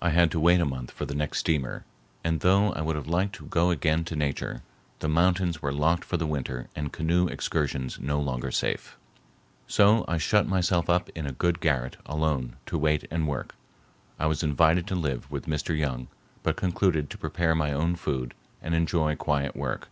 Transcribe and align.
I 0.00 0.10
had 0.10 0.30
to 0.30 0.38
wait 0.38 0.60
a 0.60 0.64
month 0.64 0.92
for 0.92 1.04
the 1.04 1.16
next 1.16 1.38
steamer, 1.40 1.84
and 2.22 2.38
though 2.38 2.70
I 2.74 2.80
would 2.80 2.94
have 2.94 3.08
liked 3.08 3.34
to 3.34 3.46
go 3.46 3.70
again 3.70 4.04
to 4.04 4.14
Nature, 4.14 4.62
the 5.00 5.08
mountains 5.08 5.62
were 5.62 5.72
locked 5.72 6.04
for 6.04 6.16
the 6.16 6.28
winter 6.28 6.68
and 6.76 6.92
canoe 6.92 7.26
excursions 7.26 7.98
no 7.98 8.20
longer 8.20 8.52
safe. 8.52 8.96
So 9.66 10.04
I 10.06 10.16
shut 10.16 10.46
myself 10.46 10.88
up 10.88 11.08
in 11.16 11.26
a 11.26 11.32
good 11.32 11.58
garret 11.58 11.96
alone 12.06 12.54
to 12.66 12.78
wait 12.78 13.08
and 13.10 13.26
work. 13.26 13.56
I 14.16 14.26
was 14.26 14.44
invited 14.44 14.86
to 14.86 14.94
live 14.94 15.28
with 15.28 15.46
Mr. 15.48 15.76
Young 15.76 16.06
but 16.44 16.54
concluded 16.54 17.10
to 17.10 17.18
prepare 17.18 17.56
my 17.56 17.72
own 17.72 17.96
food 17.96 18.32
and 18.62 18.76
enjoy 18.76 19.16
quiet 19.16 19.56
work. 19.56 19.88